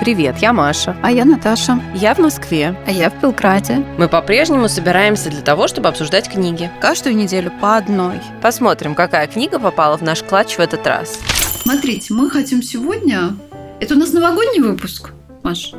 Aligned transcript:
Привет, 0.00 0.38
я 0.38 0.54
Маша. 0.54 0.96
А 1.02 1.12
я 1.12 1.26
Наташа. 1.26 1.78
Я 1.94 2.14
в 2.14 2.18
Москве. 2.18 2.74
А 2.86 2.90
я 2.90 3.10
в 3.10 3.20
Белграде. 3.20 3.84
Мы 3.98 4.08
по-прежнему 4.08 4.66
собираемся 4.66 5.28
для 5.28 5.42
того, 5.42 5.68
чтобы 5.68 5.88
обсуждать 5.88 6.26
книги. 6.26 6.70
Каждую 6.80 7.14
неделю 7.14 7.52
по 7.60 7.76
одной. 7.76 8.18
Посмотрим, 8.40 8.94
какая 8.94 9.26
книга 9.26 9.58
попала 9.58 9.98
в 9.98 10.02
наш 10.02 10.22
клатч 10.22 10.56
в 10.56 10.60
этот 10.60 10.86
раз. 10.86 11.20
Смотрите, 11.60 12.14
мы 12.14 12.30
хотим 12.30 12.62
сегодня... 12.62 13.36
Это 13.78 13.94
у 13.94 13.98
нас 13.98 14.14
новогодний 14.14 14.62
выпуск, 14.62 15.10
Маш? 15.42 15.74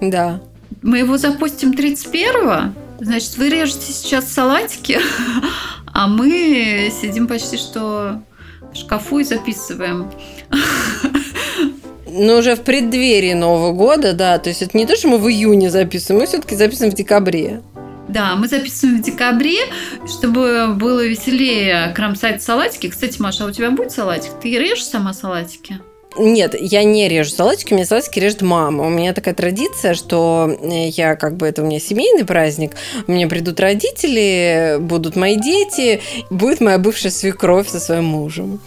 Да. 0.00 0.40
Мы 0.80 1.00
его 1.00 1.18
запустим 1.18 1.72
31-го. 1.72 2.72
Значит, 3.04 3.36
вы 3.36 3.50
режете 3.50 3.92
сейчас 3.92 4.32
салатики, 4.32 4.98
а 5.92 6.06
мы 6.06 6.90
сидим 6.98 7.28
почти 7.28 7.58
что 7.58 8.22
в 8.72 8.76
шкафу 8.76 9.18
и 9.18 9.24
записываем. 9.24 10.10
Ну, 12.12 12.38
уже 12.38 12.56
в 12.56 12.62
преддверии 12.62 13.34
Нового 13.34 13.72
года, 13.72 14.12
да. 14.12 14.38
То 14.38 14.48
есть 14.48 14.62
это 14.62 14.76
не 14.76 14.86
то, 14.86 14.96
что 14.96 15.08
мы 15.08 15.18
в 15.18 15.28
июне 15.28 15.70
записываем, 15.70 16.20
мы 16.20 16.26
все-таки 16.26 16.56
записываем 16.56 16.92
в 16.92 16.96
декабре. 16.96 17.62
Да, 18.08 18.34
мы 18.34 18.48
записываем 18.48 19.00
в 19.00 19.04
декабре, 19.04 19.60
чтобы 20.06 20.74
было 20.74 21.06
веселее 21.06 21.92
кромсать 21.94 22.42
салатики. 22.42 22.88
Кстати, 22.88 23.20
Маша, 23.22 23.44
а 23.44 23.46
у 23.46 23.52
тебя 23.52 23.70
будет 23.70 23.92
салатик? 23.92 24.32
Ты 24.42 24.58
режешь 24.58 24.84
сама 24.84 25.12
салатики? 25.12 25.78
Нет, 26.16 26.56
я 26.58 26.82
не 26.82 27.08
режу 27.08 27.30
салатики, 27.30 27.72
у 27.72 27.76
меня 27.76 27.86
салатики 27.86 28.18
режет 28.18 28.42
мама. 28.42 28.84
У 28.84 28.90
меня 28.90 29.12
такая 29.12 29.32
традиция, 29.34 29.94
что 29.94 30.50
э, 30.60 30.88
я 30.88 31.14
как 31.14 31.36
бы 31.36 31.46
это 31.46 31.62
у 31.62 31.66
меня 31.66 31.78
семейный 31.78 32.24
праздник. 32.24 32.72
У 33.06 33.12
меня 33.12 33.28
придут 33.28 33.60
родители, 33.60 34.78
будут 34.80 35.14
мои 35.14 35.36
дети, 35.36 36.00
будет 36.30 36.60
моя 36.60 36.78
бывшая 36.78 37.10
свекровь 37.10 37.68
со 37.68 37.78
своим 37.78 38.06
мужем. 38.06 38.60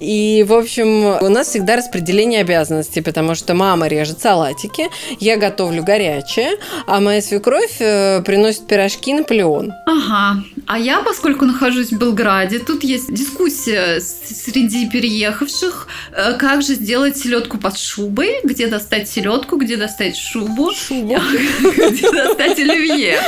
И, 0.00 0.44
в 0.48 0.52
общем, 0.52 1.04
у 1.24 1.28
нас 1.28 1.48
всегда 1.48 1.76
распределение 1.76 2.40
обязанностей, 2.40 3.00
потому 3.00 3.36
что 3.36 3.54
мама 3.54 3.86
режет 3.86 4.20
салатики, 4.20 4.88
я 5.20 5.36
готовлю 5.36 5.84
горячее, 5.84 6.58
а 6.86 7.00
моя 7.00 7.22
свекровь 7.22 7.76
э, 7.78 8.22
приносит 8.22 8.66
пирожки 8.66 9.14
Наполеон. 9.14 9.72
Ага. 9.86 10.42
А 10.66 10.78
я, 10.78 11.00
поскольку 11.02 11.44
нахожусь 11.44 11.92
в 11.92 11.98
Белграде, 11.98 12.58
тут 12.58 12.82
есть 12.82 13.14
дискуссия 13.14 14.00
среди 14.00 14.88
переехавших, 14.88 15.86
э, 16.12 16.32
как 16.34 16.62
же 16.62 16.74
сделать 16.88 17.18
селедку 17.18 17.58
под 17.58 17.76
шубой, 17.76 18.36
где 18.44 18.66
достать 18.66 19.10
селедку, 19.10 19.58
где 19.58 19.76
достать 19.76 20.16
шубу, 20.16 20.72
Шубу. 20.72 21.18
где 21.60 22.10
достать 22.10 22.58
оливье. 22.58 23.20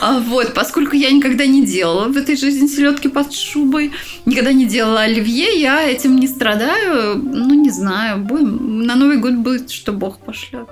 А 0.00 0.18
Вот, 0.18 0.52
поскольку 0.52 0.96
я 0.96 1.12
никогда 1.12 1.46
не 1.46 1.64
делала 1.64 2.08
в 2.08 2.16
этой 2.16 2.36
жизни 2.36 2.66
селедки 2.66 3.08
под 3.08 3.32
шубой, 3.32 3.92
никогда 4.26 4.52
не 4.52 4.66
делала 4.66 5.02
оливье, 5.02 5.60
я 5.60 5.88
этим 5.88 6.16
не 6.16 6.26
страдаю. 6.26 7.22
Ну, 7.22 7.54
не 7.54 7.70
знаю, 7.70 8.18
будем. 8.18 8.82
На 8.82 8.96
Новый 8.96 9.18
год 9.18 9.34
будет, 9.34 9.70
что 9.70 9.92
Бог 9.92 10.18
пошлет. 10.18 10.68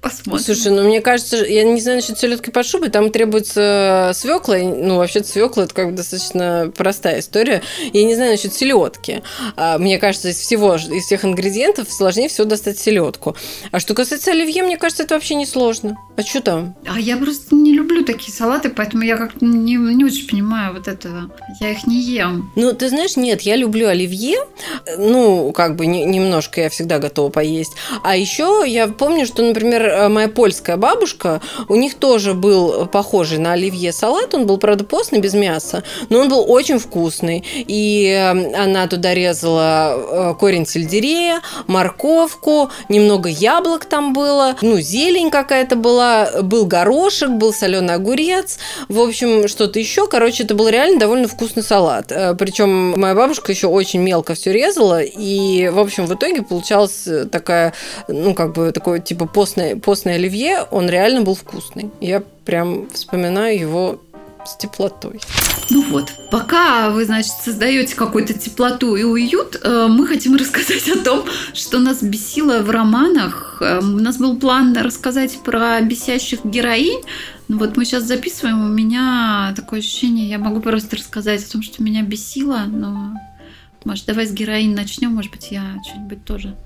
Посмотрим. 0.00 0.44
Слушай, 0.44 0.72
ну 0.72 0.82
мне 0.84 1.00
кажется, 1.02 1.36
я 1.36 1.62
не 1.62 1.80
знаю 1.80 1.98
насчет 1.98 2.18
селедки 2.18 2.50
под 2.50 2.64
шубой, 2.66 2.88
там 2.88 3.10
требуется 3.10 4.12
свекла. 4.14 4.56
и, 4.58 4.62
Ну, 4.64 4.96
вообще-то 4.96 5.28
свекла 5.28 5.64
это 5.64 5.74
как 5.74 5.90
бы 5.90 5.92
достаточно 5.92 6.72
простая 6.74 7.20
история. 7.20 7.62
Я 7.92 8.04
не 8.04 8.14
знаю 8.14 8.30
насчет 8.32 8.54
селедки. 8.54 9.22
А, 9.56 9.76
Мне 9.78 9.98
кажется, 9.98 10.28
из 10.30 10.36
всего, 10.38 10.76
из 10.76 11.04
всех 11.04 11.24
ингредиентов 11.24 11.92
сложнее 11.92 12.28
всего 12.28 12.46
достать 12.46 12.78
селедку. 12.78 13.36
А 13.72 13.78
что 13.80 13.92
касается 13.94 14.30
оливье, 14.30 14.62
мне 14.62 14.78
кажется, 14.78 15.02
это 15.02 15.14
вообще 15.14 15.34
не 15.34 15.44
сложно. 15.46 15.96
А 16.16 16.22
что 16.22 16.40
там? 16.40 16.74
А 16.86 16.98
я 16.98 17.16
просто 17.18 17.54
не 17.54 17.72
люблю 17.74 18.04
такие 18.04 18.32
салаты, 18.32 18.70
поэтому 18.70 19.02
я 19.02 19.16
как-то 19.18 19.44
не, 19.44 19.74
не 19.76 20.04
очень 20.04 20.26
понимаю 20.28 20.72
вот 20.74 20.88
этого. 20.88 21.30
Я 21.60 21.72
их 21.72 21.86
не 21.86 22.00
ем. 22.00 22.50
Ну, 22.56 22.72
ты 22.72 22.88
знаешь, 22.88 23.16
нет, 23.16 23.42
я 23.42 23.56
люблю 23.56 23.86
оливье. 23.88 24.38
Ну, 24.98 25.52
как 25.52 25.76
бы 25.76 25.86
не- 25.86 26.04
немножко 26.04 26.62
я 26.62 26.70
всегда 26.70 26.98
готова 26.98 27.28
поесть. 27.30 27.72
А 28.02 28.16
еще 28.16 28.64
я 28.66 28.88
помню, 28.88 29.26
что, 29.26 29.42
например, 29.42 29.89
э, 29.90 30.08
моя 30.08 30.28
польская 30.28 30.76
бабушка, 30.76 31.40
у 31.68 31.76
них 31.76 31.94
тоже 31.94 32.34
был 32.34 32.86
похожий 32.86 33.38
на 33.38 33.52
оливье 33.52 33.92
салат. 33.92 34.34
Он 34.34 34.46
был, 34.46 34.58
правда, 34.58 34.84
постный, 34.84 35.20
без 35.20 35.34
мяса, 35.34 35.82
но 36.08 36.20
он 36.20 36.28
был 36.28 36.44
очень 36.50 36.78
вкусный. 36.78 37.44
И 37.54 38.06
э, 38.06 38.54
она 38.56 38.86
туда 38.86 39.14
резала 39.14 40.32
э, 40.32 40.34
корень 40.38 40.66
сельдерея, 40.66 41.40
морковку, 41.66 42.70
немного 42.88 43.28
яблок 43.28 43.84
там 43.84 44.12
было, 44.12 44.56
ну, 44.62 44.80
зелень 44.80 45.30
какая-то 45.30 45.76
была, 45.76 46.30
был 46.42 46.66
горошек, 46.66 47.30
был 47.30 47.52
соленый 47.52 47.94
огурец, 47.94 48.58
в 48.88 49.00
общем, 49.00 49.48
что-то 49.48 49.78
еще. 49.78 50.06
Короче, 50.06 50.44
это 50.44 50.54
был 50.54 50.68
реально 50.68 51.00
довольно 51.00 51.28
вкусный 51.28 51.62
салат. 51.62 52.08
Причем 52.38 52.98
моя 52.98 53.14
бабушка 53.14 53.52
еще 53.52 53.66
очень 53.66 54.00
мелко 54.00 54.34
все 54.34 54.52
резала, 54.52 55.02
и, 55.02 55.68
в 55.68 55.78
общем, 55.78 56.06
в 56.06 56.14
итоге 56.14 56.42
получалась 56.42 57.06
такая, 57.30 57.74
ну, 58.08 58.34
как 58.34 58.52
бы, 58.52 58.72
такой, 58.72 59.00
типа, 59.00 59.26
постное, 59.26 59.76
постное 59.80 60.14
оливье, 60.14 60.62
он 60.70 60.88
реально 60.88 61.22
был 61.22 61.34
вкусный. 61.34 61.90
Я 62.00 62.22
прям 62.44 62.88
вспоминаю 62.90 63.58
его 63.58 64.00
с 64.44 64.56
теплотой. 64.56 65.20
Ну 65.70 65.82
вот, 65.90 66.12
пока 66.30 66.90
вы, 66.90 67.04
значит, 67.04 67.32
создаете 67.32 67.94
какую-то 67.94 68.34
теплоту 68.34 68.96
и 68.96 69.04
уют, 69.04 69.60
э, 69.62 69.86
мы 69.88 70.06
хотим 70.06 70.34
рассказать 70.36 70.88
о 70.88 70.98
том, 70.98 71.24
что 71.54 71.78
нас 71.78 72.02
бесило 72.02 72.58
в 72.58 72.70
романах. 72.70 73.58
Э, 73.60 73.80
У 73.80 74.00
нас 74.00 74.18
был 74.18 74.36
план 74.36 74.76
рассказать 74.76 75.38
про 75.44 75.80
бесящих 75.80 76.44
героинь. 76.44 77.02
Ну 77.48 77.58
вот 77.58 77.76
мы 77.76 77.84
сейчас 77.84 78.04
записываем, 78.04 78.64
у 78.64 78.68
меня 78.68 79.52
такое 79.56 79.80
ощущение, 79.80 80.28
я 80.28 80.38
могу 80.38 80.60
просто 80.60 80.96
рассказать 80.96 81.44
о 81.44 81.52
том, 81.52 81.62
что 81.62 81.82
меня 81.82 82.02
бесило, 82.02 82.64
но, 82.66 83.14
может, 83.84 84.06
давай 84.06 84.26
с 84.26 84.32
героинь 84.32 84.74
начнем, 84.74 85.14
может 85.14 85.32
быть, 85.32 85.48
я 85.50 85.62
что-нибудь 85.84 86.24
тоже 86.24 86.56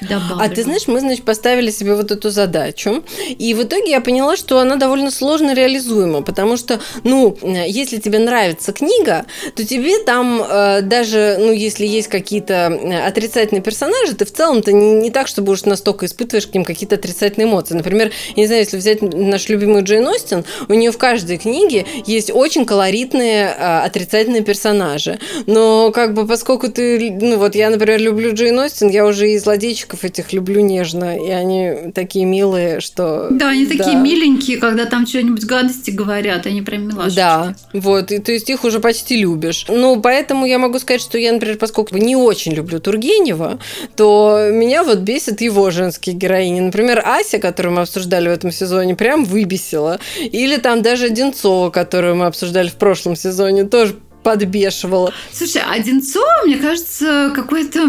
добавлю. 0.00 0.36
А 0.40 0.48
ты 0.48 0.62
знаешь, 0.62 0.86
мы, 0.86 1.00
значит, 1.00 1.24
поставили 1.24 1.70
себе 1.70 1.94
вот 1.94 2.10
эту 2.10 2.30
задачу, 2.30 3.04
и 3.28 3.54
в 3.54 3.62
итоге 3.62 3.90
я 3.90 4.00
поняла, 4.00 4.36
что 4.36 4.58
она 4.58 4.76
довольно 4.76 5.10
сложно 5.10 5.54
реализуема, 5.54 6.22
потому 6.22 6.56
что, 6.56 6.80
ну, 7.02 7.36
э, 7.42 7.68
если 7.68 7.98
тебе 7.98 8.18
нравится 8.18 8.72
книга, 8.72 9.26
то 9.54 9.64
тебе 9.64 9.98
там 9.98 10.42
э, 10.42 10.80
даже, 10.82 11.36
ну, 11.38 11.52
если 11.52 11.86
есть 11.86 12.08
какие-то 12.08 12.54
э, 12.54 13.06
отрицательные 13.06 13.62
персонажи, 13.62 14.14
ты 14.14 14.24
в 14.24 14.32
целом-то 14.32 14.72
не, 14.72 14.94
не 14.94 15.10
так, 15.10 15.28
чтобы 15.28 15.52
уж 15.52 15.64
настолько 15.64 16.06
испытываешь 16.06 16.46
к 16.46 16.54
ним 16.54 16.64
какие-то 16.64 16.96
отрицательные 16.96 17.48
эмоции. 17.48 17.74
Например, 17.74 18.10
я 18.36 18.42
не 18.42 18.46
знаю, 18.46 18.62
если 18.62 18.76
взять 18.76 19.02
нашу 19.02 19.52
любимую 19.52 19.84
Джейн 19.84 20.06
Остин, 20.06 20.44
у 20.68 20.74
нее 20.74 20.90
в 20.90 20.98
каждой 20.98 21.38
книге 21.38 21.86
есть 22.06 22.30
очень 22.32 22.64
колоритные 22.64 23.54
э, 23.56 23.78
отрицательные 23.84 24.42
персонажи. 24.42 25.18
Но 25.46 25.90
как 25.92 26.14
бы 26.14 26.26
поскольку 26.26 26.68
ты, 26.68 27.10
ну 27.20 27.38
вот 27.38 27.54
я, 27.54 27.70
например, 27.70 28.00
люблю 28.00 28.34
Джейн 28.34 28.58
Остин, 28.58 28.88
я 28.88 29.06
уже 29.06 29.30
и 29.30 29.38
злодейчиков 29.84 30.04
этих 30.04 30.32
люблю 30.32 30.60
нежно, 30.60 31.16
и 31.16 31.30
они 31.30 31.92
такие 31.94 32.24
милые, 32.24 32.80
что... 32.80 33.28
Да, 33.30 33.50
они 33.50 33.66
такие 33.66 33.96
миленькие, 33.96 34.58
когда 34.58 34.86
там 34.86 35.06
что-нибудь 35.06 35.44
гадости 35.44 35.90
говорят, 35.90 36.46
они 36.46 36.62
прям 36.62 36.88
милашечки. 36.88 37.16
Да, 37.16 37.54
вот, 37.72 38.12
и 38.12 38.18
то 38.18 38.32
есть 38.32 38.50
их 38.50 38.64
уже 38.64 38.80
почти 38.80 39.16
любишь. 39.16 39.66
Ну, 39.68 40.00
поэтому 40.00 40.46
я 40.46 40.58
могу 40.58 40.78
сказать, 40.78 41.00
что 41.00 41.18
я, 41.18 41.32
например, 41.32 41.58
поскольку 41.58 41.96
не 41.96 42.16
очень 42.16 42.52
люблю 42.52 42.80
Тургенева, 42.80 43.58
то 43.96 44.48
меня 44.50 44.82
вот 44.82 44.98
бесит 44.98 45.40
его 45.40 45.70
женские 45.70 46.14
героини. 46.14 46.60
Например, 46.60 47.02
Ася, 47.04 47.38
которую 47.38 47.74
мы 47.74 47.82
обсуждали 47.82 48.28
в 48.28 48.32
этом 48.32 48.50
сезоне, 48.50 48.94
прям 48.94 49.24
выбесила. 49.24 49.98
Или 50.20 50.56
там 50.56 50.82
даже 50.82 51.06
Одинцова, 51.06 51.70
которую 51.70 52.16
мы 52.16 52.26
обсуждали 52.26 52.68
в 52.68 52.74
прошлом 52.74 53.16
сезоне, 53.16 53.64
тоже 53.64 53.96
подбешивала. 54.22 55.12
Слушай, 55.32 55.62
Одинцова, 55.70 56.46
мне 56.46 56.56
кажется, 56.56 57.30
какой-то... 57.34 57.86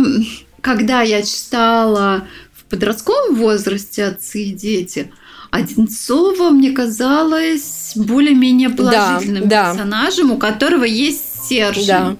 Когда 0.65 1.03
я 1.03 1.21
читала 1.21 2.27
в 2.51 2.65
подростковом 2.65 3.35
возрасте 3.35 4.05
«Отцы 4.05 4.45
и 4.45 4.51
дети», 4.51 5.11
Одинцова 5.51 6.49
мне 6.49 6.71
казалась 6.71 7.93
более-менее 7.95 8.71
положительным 8.71 9.47
да. 9.47 9.69
персонажем, 9.69 10.31
у 10.31 10.39
которого 10.39 10.83
есть 10.83 11.43
стержень. 11.45 11.85
Да. 11.85 12.15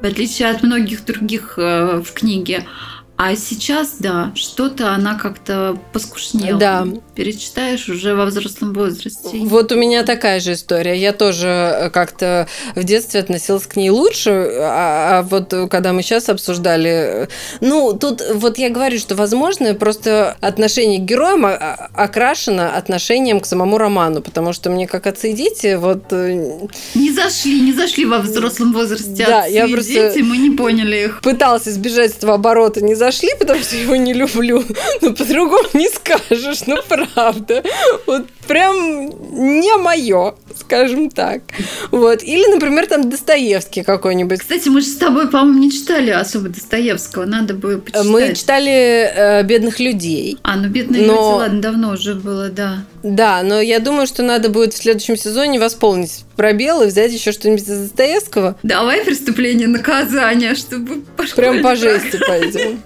В 0.00 0.04
отличие 0.06 0.50
от 0.50 0.62
многих 0.62 1.04
других 1.04 1.54
э, 1.56 2.00
в 2.06 2.12
книге. 2.12 2.64
А 3.22 3.36
сейчас, 3.36 3.96
да, 3.98 4.32
что-то 4.34 4.92
она 4.94 5.14
как-то 5.14 5.76
поскушнела. 5.92 6.58
Да. 6.58 6.86
Перечитаешь 7.14 7.86
уже 7.90 8.14
во 8.14 8.24
взрослом 8.24 8.72
возрасте. 8.72 9.36
Вот 9.42 9.70
у 9.72 9.76
меня 9.76 10.04
такая 10.04 10.40
же 10.40 10.54
история. 10.54 10.96
Я 10.98 11.12
тоже 11.12 11.46
э, 11.48 11.90
как-то 11.90 12.48
в 12.74 12.82
детстве 12.82 13.20
относилась 13.20 13.66
к 13.66 13.76
ней 13.76 13.90
лучше, 13.90 14.30
а, 14.30 15.18
а 15.18 15.22
вот 15.22 15.52
когда 15.70 15.92
мы 15.92 16.00
сейчас 16.02 16.30
обсуждали... 16.30 17.24
э, 17.24 17.26
Ну, 17.60 17.92
тут 17.92 18.22
вот 18.36 18.56
я 18.56 18.70
говорю, 18.70 18.98
что, 18.98 19.14
возможно, 19.16 19.74
просто 19.74 20.38
отношение 20.40 20.98
к 20.98 21.02
героям 21.02 21.44
а- 21.44 21.50
а- 21.50 21.90
окрашено 22.04 22.74
отношением 22.74 23.40
к 23.40 23.44
самому 23.44 23.76
роману, 23.76 24.22
потому 24.22 24.54
что 24.54 24.70
мне, 24.70 24.86
как 24.86 25.06
отцы 25.06 25.32
и 25.32 25.34
дети, 25.34 25.74
вот... 25.74 26.04
э, 26.12 26.32
Не 26.94 27.12
зашли, 27.12 27.60
не 27.60 27.74
зашли 27.74 28.06
во 28.06 28.20
взрослом 28.20 28.72
возрасте 28.72 29.26
Да, 29.26 29.40
отцы 29.42 29.52
я 29.52 29.66
и 29.66 29.72
просто- 29.74 29.92
дети, 29.92 30.22
мы 30.22 30.38
не 30.38 30.56
поняли 30.56 31.04
их. 31.04 31.20
Пыталась 31.20 31.68
избежать 31.68 32.16
этого 32.16 32.32
оборота, 32.36 32.80
не 32.80 32.94
зашли, 32.94 33.09
потому 33.38 33.60
что 33.60 33.76
его 33.76 33.96
не 33.96 34.12
люблю. 34.12 34.64
Но 35.00 35.12
по-другому 35.12 35.68
не 35.74 35.88
скажешь, 35.88 36.62
ну 36.66 36.76
правда. 36.88 37.62
Вот 38.06 38.26
прям 38.46 39.10
не 39.32 39.76
мое, 39.76 40.34
скажем 40.58 41.10
так. 41.10 41.42
Вот. 41.90 42.22
Или, 42.22 42.52
например, 42.52 42.86
там 42.86 43.08
Достоевский 43.08 43.82
какой-нибудь. 43.82 44.40
Кстати, 44.40 44.68
мы 44.68 44.80
же 44.80 44.88
с 44.88 44.96
тобой, 44.96 45.28
по-моему, 45.28 45.60
не 45.60 45.70
читали 45.70 46.10
особо 46.10 46.48
Достоевского. 46.48 47.24
Надо 47.24 47.54
бы 47.54 47.78
почитать. 47.78 48.06
Мы 48.06 48.34
читали 48.34 48.70
э, 48.70 49.42
«Бедных 49.44 49.78
людей». 49.80 50.38
А, 50.42 50.56
ну 50.56 50.68
«Бедные 50.68 51.06
но... 51.06 51.12
люди», 51.12 51.38
ладно, 51.38 51.60
давно 51.60 51.92
уже 51.92 52.14
было, 52.14 52.48
да. 52.48 52.84
Да, 53.02 53.42
но 53.42 53.60
я 53.60 53.78
думаю, 53.78 54.06
что 54.06 54.22
надо 54.22 54.48
будет 54.48 54.74
в 54.74 54.76
следующем 54.76 55.16
сезоне 55.16 55.58
восполнить 55.58 56.24
пробел 56.36 56.82
и 56.82 56.86
взять 56.86 57.12
еще 57.12 57.32
что-нибудь 57.32 57.62
из 57.62 57.78
Достоевского. 57.78 58.58
Давай 58.62 59.04
преступление 59.04 59.68
наказания, 59.68 60.54
чтобы 60.54 61.02
Прям 61.36 61.62
по 61.62 61.76
жести 61.76 62.18
пойдем. 62.26 62.82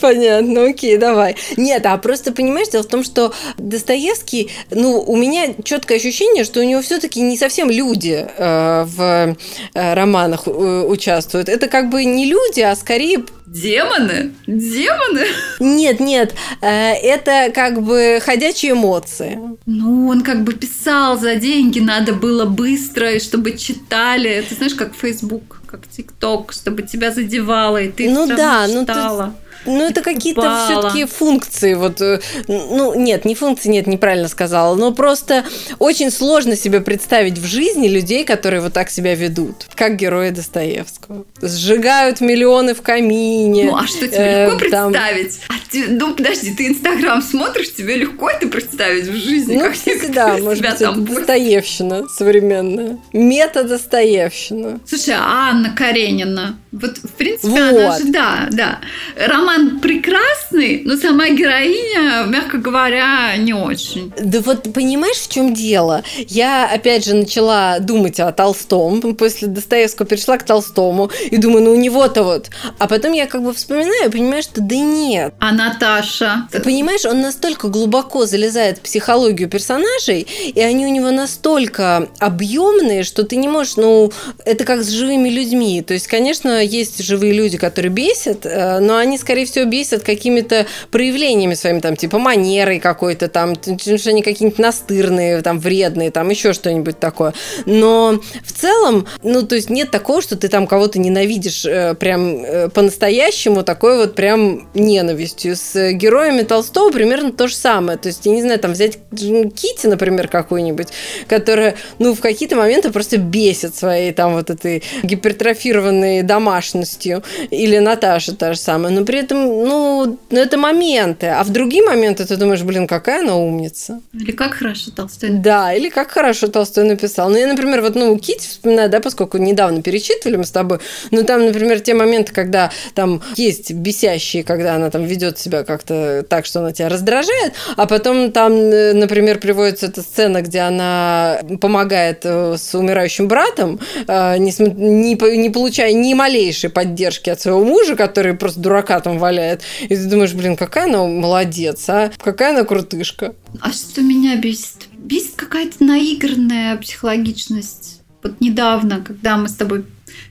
Понятно, 0.00 0.66
окей, 0.66 0.96
давай. 0.96 1.36
Нет, 1.56 1.86
а 1.86 1.96
просто 1.98 2.32
понимаешь, 2.32 2.68
дело 2.68 2.82
в 2.82 2.88
том, 2.88 3.04
что 3.04 3.32
Достоевский, 3.58 4.50
ну, 4.70 5.00
у 5.00 5.16
меня 5.16 5.54
четкое 5.62 5.98
ощущение, 5.98 6.44
что 6.44 6.60
у 6.60 6.64
него 6.64 6.82
все-таки 6.82 7.20
не 7.20 7.36
совсем 7.36 7.70
люди 7.70 8.26
э, 8.36 8.84
в 8.84 9.36
э, 9.74 9.94
романах 9.94 10.46
э, 10.46 10.50
участвуют. 10.86 11.48
Это 11.48 11.68
как 11.68 11.90
бы 11.90 12.04
не 12.04 12.26
люди, 12.26 12.60
а 12.60 12.74
скорее 12.76 13.24
Демоны? 13.46 14.32
Демоны? 14.46 15.26
Нет, 15.60 16.00
нет, 16.00 16.34
э, 16.60 16.94
это 16.94 17.52
как 17.52 17.82
бы 17.82 18.20
ходячие 18.24 18.72
эмоции. 18.72 19.38
Ну, 19.66 20.08
он 20.08 20.22
как 20.22 20.42
бы 20.42 20.54
писал 20.54 21.18
за 21.18 21.36
деньги, 21.36 21.78
надо 21.78 22.14
было 22.14 22.46
быстро, 22.46 23.12
и 23.12 23.20
чтобы 23.20 23.56
читали. 23.56 24.44
Ты 24.48 24.54
знаешь, 24.56 24.74
как 24.74 24.94
Facebook, 24.94 25.60
как 25.66 25.86
ТикТок, 25.88 26.52
чтобы 26.52 26.82
тебя 26.82 27.12
задевало, 27.12 27.80
и 27.80 27.90
ты 27.90 28.10
ну 28.10 28.26
да, 28.26 28.66
читала. 28.66 29.26
Ну, 29.26 29.32
ты 29.32 29.43
ну, 29.66 29.88
это 29.88 30.02
какие-то 30.02 30.66
все-таки 30.66 31.04
функции. 31.04 31.74
Вот, 31.74 32.00
э, 32.00 32.20
ну, 32.48 32.94
нет, 32.94 33.24
не 33.24 33.34
функции, 33.34 33.68
нет, 33.68 33.86
неправильно 33.86 34.28
сказала. 34.28 34.74
Но 34.74 34.92
просто 34.92 35.44
очень 35.78 36.10
сложно 36.10 36.56
себе 36.56 36.80
представить 36.80 37.38
в 37.38 37.46
жизни 37.46 37.88
людей, 37.88 38.24
которые 38.24 38.60
вот 38.60 38.72
так 38.72 38.90
себя 38.90 39.14
ведут, 39.14 39.66
как 39.74 39.96
герои 39.96 40.30
Достоевского. 40.30 41.24
Сжигают 41.40 42.20
миллионы 42.20 42.74
в 42.74 42.82
камине. 42.82 43.64
Ну, 43.64 43.76
а 43.76 43.86
что 43.86 44.06
тебе 44.08 44.18
э, 44.18 44.46
легко 44.46 44.58
представить? 44.58 45.40
А 45.48 45.54
ты, 45.70 45.88
ну, 45.88 46.14
подожди, 46.14 46.54
ты 46.54 46.68
Инстаграм 46.68 47.22
смотришь, 47.22 47.74
тебе 47.74 47.96
легко 47.96 48.30
это 48.30 48.48
представить 48.48 49.06
в 49.06 49.16
жизни? 49.16 49.54
Ну, 49.54 49.60
как 49.60 49.72
кстати, 49.72 50.06
да, 50.06 50.36
может 50.42 50.62
быть, 50.64 50.80
это 50.80 50.92
Достоевщина 50.92 52.08
современная. 52.08 52.98
Мета-Достоевщина. 53.12 54.80
Слушай, 54.86 55.14
а 55.16 55.50
Анна 55.50 55.74
Каренина? 55.74 56.58
Вот, 56.72 56.98
в 56.98 57.12
принципе, 57.12 57.48
вот. 57.48 57.60
она 57.60 57.98
же, 57.98 58.04
да, 58.06 58.48
да. 58.50 58.80
Роман 59.16 59.53
прекрасный, 59.80 60.82
но 60.84 60.96
сама 60.96 61.28
героиня, 61.28 62.24
мягко 62.26 62.58
говоря, 62.58 63.36
не 63.36 63.52
очень. 63.52 64.12
Да 64.18 64.40
вот 64.40 64.72
понимаешь, 64.72 65.16
в 65.16 65.30
чем 65.30 65.54
дело? 65.54 66.02
Я, 66.28 66.68
опять 66.70 67.04
же, 67.04 67.14
начала 67.14 67.78
думать 67.78 68.20
о 68.20 68.32
Толстом, 68.32 69.14
после 69.14 69.48
Достоевского 69.48 70.06
перешла 70.06 70.38
к 70.38 70.44
Толстому, 70.44 71.10
и 71.30 71.36
думаю, 71.36 71.64
ну 71.64 71.72
у 71.72 71.76
него-то 71.76 72.22
вот. 72.22 72.50
А 72.78 72.86
потом 72.88 73.12
я 73.12 73.26
как 73.26 73.42
бы 73.42 73.52
вспоминаю 73.52 74.08
и 74.08 74.12
понимаю, 74.12 74.42
что 74.42 74.60
да 74.60 74.76
нет. 74.76 75.34
А 75.38 75.52
Наташа? 75.52 76.48
Ты 76.50 76.60
понимаешь, 76.60 77.04
он 77.04 77.20
настолько 77.20 77.68
глубоко 77.68 78.26
залезает 78.26 78.78
в 78.78 78.80
психологию 78.82 79.48
персонажей, 79.48 80.26
и 80.54 80.60
они 80.60 80.86
у 80.86 80.90
него 80.90 81.10
настолько 81.10 82.08
объемные, 82.18 83.02
что 83.02 83.24
ты 83.24 83.36
не 83.36 83.48
можешь, 83.48 83.76
ну, 83.76 84.12
это 84.44 84.64
как 84.64 84.82
с 84.82 84.88
живыми 84.88 85.28
людьми. 85.28 85.82
То 85.82 85.94
есть, 85.94 86.06
конечно, 86.06 86.62
есть 86.62 87.02
живые 87.02 87.32
люди, 87.32 87.58
которые 87.58 87.90
бесят, 87.90 88.46
э, 88.46 88.78
но 88.80 88.96
они, 88.96 89.18
скорее 89.18 89.43
всего, 89.44 89.64
бесят 89.64 90.02
какими-то 90.02 90.66
проявлениями 90.90 91.54
своими, 91.54 91.80
там, 91.80 91.96
типа 91.96 92.18
манерой 92.18 92.78
какой-то, 92.78 93.28
там, 93.28 93.54
что 93.54 94.10
они 94.10 94.22
какие-нибудь 94.22 94.58
настырные, 94.58 95.42
там, 95.42 95.58
вредные, 95.58 96.10
там, 96.10 96.30
еще 96.30 96.52
что-нибудь 96.52 96.98
такое. 96.98 97.34
Но 97.66 98.20
в 98.44 98.52
целом, 98.52 99.06
ну, 99.22 99.42
то 99.42 99.54
есть 99.54 99.70
нет 99.70 99.90
такого, 99.90 100.22
что 100.22 100.36
ты 100.36 100.48
там 100.48 100.66
кого-то 100.66 100.98
ненавидишь 100.98 101.64
э, 101.64 101.94
прям 101.94 102.44
э, 102.44 102.68
по-настоящему, 102.68 103.62
такой 103.62 103.98
вот 103.98 104.14
прям 104.14 104.68
ненавистью. 104.74 105.56
С 105.56 105.92
героями 105.92 106.42
Толстого 106.42 106.90
примерно 106.90 107.32
то 107.32 107.48
же 107.48 107.54
самое. 107.54 107.98
То 107.98 108.08
есть, 108.08 108.24
я 108.24 108.32
не 108.32 108.42
знаю, 108.42 108.58
там, 108.58 108.72
взять 108.72 108.98
Кити, 109.10 109.86
например, 109.86 110.28
какую-нибудь, 110.28 110.88
которая, 111.28 111.74
ну, 111.98 112.14
в 112.14 112.20
какие-то 112.20 112.56
моменты 112.56 112.90
просто 112.90 113.18
бесит 113.18 113.76
своей 113.76 114.12
там 114.12 114.34
вот 114.34 114.50
этой 114.50 114.82
гипертрофированной 115.02 116.22
дома 116.22 116.44
домашностью, 116.44 117.22
или 117.50 117.78
Наташа 117.78 118.34
та 118.36 118.52
же 118.52 118.58
самая, 118.58 118.92
но 118.92 119.04
при 119.04 119.18
этом, 119.18 119.33
ну, 119.34 120.18
ну, 120.30 120.38
это 120.38 120.56
моменты, 120.56 121.26
а 121.26 121.42
в 121.44 121.50
другие 121.50 121.84
моменты 121.84 122.24
ты 122.24 122.36
думаешь, 122.36 122.62
блин, 122.62 122.86
какая 122.86 123.20
она 123.20 123.36
умница. 123.36 124.00
Или 124.12 124.32
как 124.32 124.54
хорошо 124.54 124.90
Толстой 124.90 125.30
Да, 125.30 125.72
или 125.72 125.88
как 125.88 126.10
хорошо 126.10 126.48
Толстой 126.48 126.84
написал. 126.84 127.30
Ну, 127.30 127.36
я, 127.36 127.46
например, 127.46 127.80
вот, 127.80 127.94
ну, 127.94 128.16
Кити 128.18 128.46
вспоминаю, 128.46 128.88
да, 128.90 129.00
поскольку 129.00 129.38
недавно 129.38 129.82
перечитывали 129.82 130.36
мы 130.36 130.44
с 130.44 130.50
тобой, 130.50 130.78
ну, 131.10 131.24
там, 131.24 131.46
например, 131.46 131.80
те 131.80 131.94
моменты, 131.94 132.32
когда 132.32 132.70
там 132.94 133.22
есть 133.36 133.72
бесящие, 133.72 134.44
когда 134.44 134.74
она 134.74 134.90
там 134.90 135.04
ведет 135.04 135.38
себя 135.38 135.64
как-то 135.64 136.24
так, 136.28 136.46
что 136.46 136.60
она 136.60 136.72
тебя 136.72 136.88
раздражает, 136.88 137.54
а 137.76 137.86
потом 137.86 138.32
там, 138.32 138.52
э, 138.52 138.92
например, 138.92 139.38
приводится 139.38 139.86
эта 139.86 140.02
сцена, 140.02 140.42
где 140.42 140.60
она 140.60 141.40
помогает 141.60 142.20
э, 142.24 142.56
с 142.58 142.74
умирающим 142.74 143.28
братом, 143.28 143.80
э, 144.06 144.38
не, 144.38 144.52
не, 144.58 145.14
не 145.36 145.50
получая 145.50 145.92
ни 145.92 146.14
малейшей 146.14 146.70
поддержки 146.70 147.30
от 147.30 147.40
своего 147.40 147.64
мужа, 147.64 147.96
который 147.96 148.34
просто 148.34 148.60
дурака 148.60 149.00
там 149.00 149.13
валяет. 149.18 149.62
И 149.82 149.88
ты 149.88 150.04
думаешь, 150.08 150.32
блин, 150.32 150.56
какая 150.56 150.84
она 150.84 151.04
молодец, 151.04 151.88
а? 151.88 152.12
Какая 152.18 152.50
она 152.50 152.64
крутышка. 152.64 153.34
А 153.60 153.72
что 153.72 154.02
меня 154.02 154.36
бесит? 154.36 154.88
Бесит 154.96 155.34
какая-то 155.36 155.84
наигранная 155.84 156.76
психологичность. 156.76 158.02
Вот 158.22 158.40
недавно, 158.40 159.02
когда 159.02 159.36
мы 159.36 159.48
с 159.48 159.54
тобой 159.54 159.84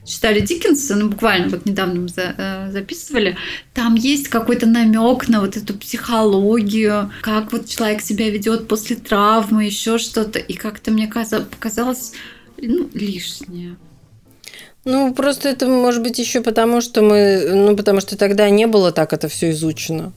читали 0.04 0.40
Диккенса, 0.40 0.96
ну 0.96 1.08
буквально 1.08 1.48
вот 1.48 1.66
недавно 1.66 2.00
мы 2.00 2.08
за, 2.08 2.34
э, 2.36 2.70
записывали, 2.72 3.36
там 3.72 3.94
есть 3.94 4.28
какой-то 4.28 4.66
намек 4.66 5.28
на 5.28 5.40
вот 5.40 5.56
эту 5.56 5.74
психологию, 5.74 7.10
как 7.22 7.52
вот 7.52 7.66
человек 7.66 8.02
себя 8.02 8.30
ведет 8.30 8.68
после 8.68 8.96
травмы, 8.96 9.64
еще 9.64 9.98
что-то, 9.98 10.38
и 10.38 10.54
как-то 10.54 10.90
мне 10.90 11.08
показалось 11.08 12.12
ну, 12.60 12.88
лишнее. 12.92 13.76
Ну, 14.84 15.14
просто 15.14 15.48
это 15.48 15.66
может 15.66 16.02
быть 16.02 16.18
еще 16.18 16.42
потому, 16.42 16.80
что 16.80 17.02
мы, 17.02 17.48
ну, 17.50 17.76
потому 17.76 18.00
что 18.00 18.18
тогда 18.18 18.50
не 18.50 18.66
было 18.66 18.92
так 18.92 19.12
это 19.12 19.28
все 19.28 19.50
изучено. 19.50 20.12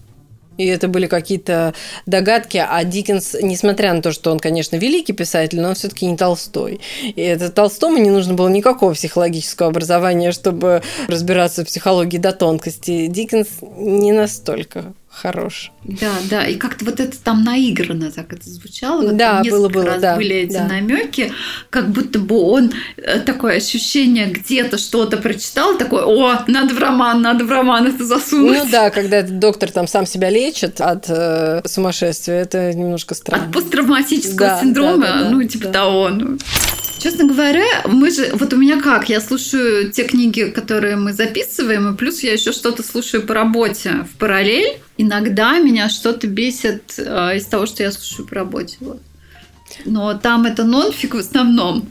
И 0.57 0.65
это 0.65 0.87
были 0.87 1.05
какие-то 1.05 1.73
догадки, 2.05 2.57
а 2.57 2.83
Диккенс, 2.83 3.35
несмотря 3.41 3.93
на 3.93 4.01
то, 4.01 4.11
что 4.11 4.31
он, 4.31 4.39
конечно, 4.39 4.75
великий 4.75 5.13
писатель, 5.13 5.61
но 5.61 5.69
он 5.69 5.75
все-таки 5.75 6.05
не 6.05 6.17
Толстой. 6.17 6.81
И 7.03 7.21
это 7.21 7.51
Толстому 7.51 7.97
не 7.99 8.09
нужно 8.09 8.33
было 8.33 8.47
никакого 8.47 8.93
психологического 8.93 9.69
образования, 9.69 10.31
чтобы 10.31 10.81
разбираться 11.07 11.63
в 11.63 11.67
психологии 11.67 12.17
до 12.17 12.33
тонкости. 12.33 13.07
Диккенс 13.07 13.47
не 13.77 14.11
настолько 14.11 14.93
хорош. 15.21 15.71
Да, 15.83 16.11
да, 16.29 16.45
и 16.45 16.55
как-то 16.55 16.85
вот 16.85 16.99
это 16.99 17.17
там 17.21 17.43
наигранно 17.43 18.11
так 18.11 18.31
это 18.33 18.49
звучало. 18.49 19.01
Вот 19.03 19.17
да, 19.17 19.41
было, 19.43 19.69
было, 19.69 19.85
раз 19.85 20.01
да. 20.01 20.15
были 20.15 20.35
эти 20.35 20.53
да. 20.53 20.65
намеки, 20.65 21.31
как 21.69 21.89
будто 21.89 22.19
бы 22.19 22.39
он 22.39 22.71
э, 22.97 23.19
такое 23.19 23.57
ощущение 23.57 24.27
где-то 24.27 24.77
что-то 24.77 25.17
прочитал, 25.17 25.77
такой, 25.77 26.03
о, 26.03 26.43
надо 26.47 26.73
в 26.75 26.79
роман, 26.79 27.21
надо 27.21 27.45
в 27.45 27.51
роман 27.51 27.87
это 27.87 28.05
засунуть. 28.05 28.63
Ну 28.63 28.69
да, 28.71 28.89
когда 28.89 29.17
этот 29.17 29.39
доктор 29.39 29.71
там 29.71 29.87
сам 29.87 30.05
себя 30.05 30.29
лечит 30.29 30.81
от 30.81 31.05
э, 31.09 31.61
сумасшествия, 31.65 32.35
это 32.35 32.73
немножко 32.73 33.15
странно. 33.15 33.45
От 33.45 33.53
посттравматического 33.53 34.39
да, 34.39 34.61
синдрома, 34.61 34.97
да, 34.97 35.13
да, 35.13 35.23
да, 35.23 35.29
ну 35.29 35.43
типа 35.43 35.65
да. 35.65 35.71
того. 35.71 36.09
Ну. 36.09 36.37
Честно 36.97 37.25
говоря, 37.25 37.83
мы 37.85 38.09
же, 38.09 38.31
вот 38.33 38.53
у 38.53 38.57
меня 38.57 38.81
как, 38.81 39.09
я 39.09 39.21
слушаю 39.21 39.91
те 39.91 40.03
книги, 40.03 40.43
которые 40.45 40.95
мы 40.95 41.13
записываем, 41.13 41.93
и 41.93 41.97
плюс 41.97 42.21
я 42.23 42.33
еще 42.33 42.51
что-то 42.51 42.81
слушаю 42.83 43.23
по 43.23 43.33
работе 43.33 44.05
в 44.11 44.17
параллель. 44.17 44.79
Иногда 44.97 45.59
меня 45.59 45.89
что-то 45.89 46.27
бесит 46.27 46.95
э, 46.97 47.37
из 47.37 47.45
того, 47.45 47.67
что 47.67 47.83
я 47.83 47.91
слушаю 47.91 48.27
по 48.27 48.35
работе. 48.35 48.77
Вот. 48.79 48.99
Но 49.85 50.13
там 50.15 50.45
это 50.45 50.63
нонфик 50.63 51.13
в 51.13 51.19
основном. 51.19 51.87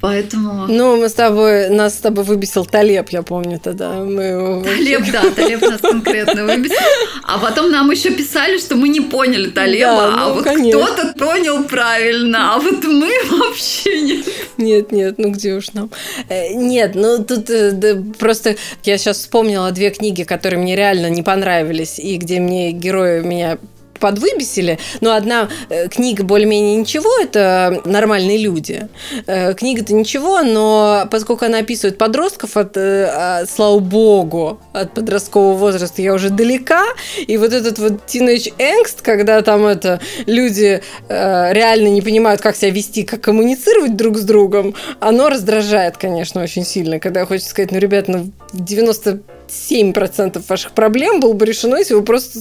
Поэтому... 0.00 0.66
Ну, 0.66 0.96
мы 0.96 1.08
с 1.08 1.12
тобой, 1.12 1.68
нас 1.68 1.94
с 1.94 1.98
тобой 1.98 2.24
выбесил 2.24 2.64
Талеб, 2.64 3.10
я 3.10 3.22
помню 3.22 3.58
тогда. 3.58 3.92
Мы... 3.92 4.62
Талеб, 4.64 5.12
да, 5.12 5.22
Талеб 5.30 5.60
нас 5.60 5.80
конкретно 5.80 6.44
выбесил. 6.44 6.76
А 7.22 7.38
потом 7.38 7.70
нам 7.70 7.90
еще 7.90 8.10
писали, 8.10 8.58
что 8.58 8.76
мы 8.76 8.88
не 8.88 9.00
поняли 9.00 9.50
Талеба, 9.50 9.96
да, 9.96 10.06
а 10.06 10.10
ну, 10.10 10.22
а 10.22 10.32
вот 10.32 10.44
кто-то 10.44 11.14
понял 11.18 11.64
правильно, 11.64 12.54
а 12.54 12.58
вот 12.58 12.82
мы 12.84 13.12
вообще 13.30 14.00
нет. 14.00 14.26
Нет, 14.56 14.92
нет, 14.92 15.18
ну 15.18 15.30
где 15.30 15.54
уж 15.54 15.72
нам. 15.72 15.90
Э, 16.28 16.54
нет, 16.54 16.94
ну 16.94 17.22
тут 17.22 17.50
э, 17.50 17.72
да, 17.72 18.02
просто 18.18 18.56
я 18.84 18.98
сейчас 18.98 19.18
вспомнила 19.18 19.70
две 19.70 19.90
книги, 19.90 20.22
которые 20.22 20.60
мне 20.60 20.76
реально 20.76 21.10
не 21.10 21.22
понравились, 21.22 21.98
и 21.98 22.16
где 22.16 22.40
мне 22.40 22.72
герои 22.72 23.20
меня 23.20 23.58
подвыбесили, 24.00 24.78
но 25.00 25.14
одна 25.14 25.48
э, 25.68 25.88
книга 25.88 26.24
более-менее 26.24 26.76
ничего, 26.76 27.10
это 27.20 27.80
«Нормальные 27.84 28.38
люди». 28.38 28.88
Э, 29.26 29.54
книга-то 29.54 29.94
ничего, 29.94 30.42
но 30.42 31.06
поскольку 31.10 31.44
она 31.44 31.58
описывает 31.58 31.98
подростков, 31.98 32.56
от, 32.56 32.76
э, 32.76 33.44
слава 33.48 33.78
богу, 33.78 34.60
от 34.72 34.94
подросткового 34.94 35.54
возраста 35.54 36.02
я 36.02 36.14
уже 36.14 36.30
далека, 36.30 36.84
и 37.18 37.36
вот 37.36 37.52
этот 37.52 37.78
вот 37.78 37.92
teenage 38.06 38.52
angst, 38.58 39.02
когда 39.02 39.42
там 39.42 39.66
это 39.66 40.00
люди 40.26 40.82
реально 41.08 41.88
не 41.88 42.02
понимают, 42.02 42.40
как 42.40 42.56
себя 42.56 42.70
вести, 42.70 43.02
как 43.02 43.20
коммуницировать 43.20 43.96
друг 43.96 44.16
с 44.18 44.22
другом, 44.22 44.74
оно 45.00 45.28
раздражает, 45.28 45.96
конечно, 45.96 46.42
очень 46.42 46.64
сильно, 46.64 46.98
когда 46.98 47.26
хочется 47.26 47.50
сказать, 47.50 47.72
ну, 47.72 47.78
ребят, 47.78 48.08
ну, 48.08 48.30
97% 48.52 50.42
ваших 50.48 50.72
проблем 50.72 51.20
было 51.20 51.32
бы 51.32 51.44
решено, 51.44 51.76
если 51.76 51.94
вы 51.94 52.02
просто 52.02 52.40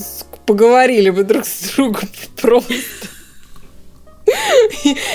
поговорили 0.50 1.12
бы 1.12 1.24
друг 1.24 1.46
с 1.46 1.76
другом 1.76 2.10
просто. 2.42 2.74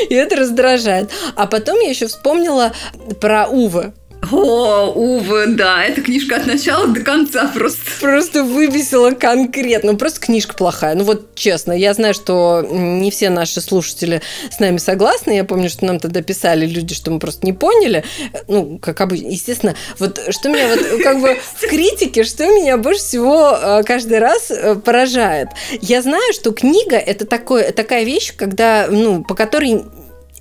И 0.09 0.15
это 0.15 0.37
раздражает. 0.37 1.11
А 1.35 1.49
потом 1.49 1.81
я 1.81 1.91
еще 1.91 2.07
вспомнила 2.07 2.73
про 3.21 3.49
Увы. 3.49 3.93
О, 4.31 4.93
Увы, 4.95 5.47
да, 5.49 5.85
эта 5.85 6.01
книжка 6.01 6.37
от 6.37 6.47
начала 6.47 6.87
до 6.87 7.01
конца 7.01 7.51
просто. 7.55 7.81
Просто 8.01 8.45
выбесила 8.45 9.11
конкретно. 9.13 9.93
Ну, 9.93 9.99
просто 9.99 10.21
книжка 10.21 10.55
плохая. 10.55 10.95
Ну, 10.95 11.05
вот 11.05 11.35
честно, 11.35 11.73
я 11.73 11.95
знаю, 11.95 12.15
что 12.15 12.67
не 12.71 13.11
все 13.11 13.31
наши 13.31 13.61
слушатели 13.61 14.23
с 14.51 14.61
нами 14.61 14.79
согласны. 14.79 15.33
Я 15.33 15.45
помню, 15.45 15.69
что 15.69 15.85
нам 15.85 16.01
тогда 16.01 16.23
писали 16.23 16.67
люди, 16.67 16.95
что 16.95 17.11
мы 17.11 17.19
просто 17.19 17.47
не 17.47 17.53
поняли. 17.53 18.05
Ну, 18.49 18.79
как 18.79 19.01
обычно, 19.01 19.29
естественно. 19.29 19.75
Вот 19.99 20.21
что 20.31 20.49
меня 20.49 20.69
вот 20.69 21.03
как 21.03 21.21
бы 21.21 21.37
в 21.57 21.69
критике, 21.69 22.25
что 22.25 22.45
меня 22.47 22.77
больше 22.77 23.01
всего 23.01 23.57
э, 23.61 23.83
каждый 23.85 24.19
раз 24.19 24.51
э, 24.51 24.75
поражает. 24.77 25.49
Я 25.81 26.03
знаю, 26.03 26.33
что 26.33 26.53
книга– 26.53 26.97
это 26.97 27.27
такое, 27.27 27.73
такая 27.73 28.05
вещь, 28.05 28.35
когда, 28.37 28.87
ну, 28.91 29.25
по 29.25 29.35
которой 29.35 29.83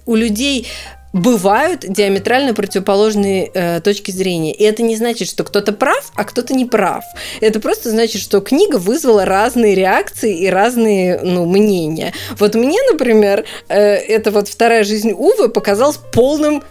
у 0.06 0.16
людей 0.16 0.68
бывают 1.14 1.82
диаметрально 1.88 2.54
противоположные 2.54 3.50
э, 3.54 3.82
точки 3.82 4.12
зрения. 4.12 4.54
И 4.54 4.64
это 4.64 4.82
не 4.82 4.96
значит, 4.96 5.30
что 5.30 5.44
кто-то 5.44 5.72
прав, 5.72 6.12
а 6.16 6.24
кто-то 6.24 6.54
не 6.54 6.66
прав. 6.66 7.04
Это 7.40 7.60
просто 7.60 7.92
значит, 7.92 8.22
что 8.22 8.42
книга 8.42 8.78
вызвала 8.78 9.24
разные 9.24 9.76
реакции 9.76 10.40
и 10.40 10.50
разные 10.50 11.20
ну, 11.22 11.46
мнения. 11.46 12.14
Вот 12.40 12.56
мне, 12.56 12.80
например, 12.92 13.46
э, 13.70 13.78
эта 13.78 14.32
вот 14.32 14.48
вторая 14.48 14.84
жизнь 14.84 15.12
Увы 15.12 15.50
показалась 15.50 16.00
полным 16.12 16.64